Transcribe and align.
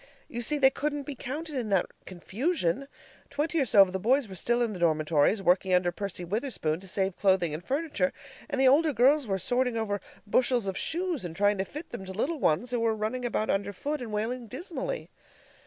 You 0.27 0.41
see, 0.41 0.57
they 0.57 0.71
couldn't 0.71 1.03
be 1.03 1.13
counted 1.13 1.53
in 1.53 1.69
that 1.69 1.85
confusion. 2.07 2.87
Twenty 3.29 3.59
or 3.61 3.65
so 3.65 3.83
of 3.83 3.93
the 3.93 3.99
boys 3.99 4.27
were 4.27 4.33
still 4.33 4.63
in 4.63 4.73
the 4.73 4.79
dormitories, 4.79 5.43
working 5.43 5.75
under 5.75 5.91
Percy 5.91 6.25
Witherspoon 6.25 6.79
to 6.79 6.87
save 6.87 7.15
clothing 7.15 7.53
and 7.53 7.63
furniture, 7.63 8.11
and 8.49 8.59
the 8.59 8.67
older 8.67 8.93
girls 8.93 9.27
were 9.27 9.37
sorting 9.37 9.77
over 9.77 10.01
bushels 10.25 10.65
of 10.65 10.75
shoes 10.75 11.23
and 11.23 11.35
trying 11.35 11.59
to 11.59 11.65
fit 11.65 11.91
them 11.91 12.03
to 12.05 12.13
the 12.13 12.17
little 12.17 12.39
ones, 12.39 12.71
who 12.71 12.79
were 12.79 12.95
running 12.95 13.25
about 13.25 13.51
underfoot 13.51 14.01
and 14.01 14.11
wailing 14.11 14.47
dismally. 14.47 15.11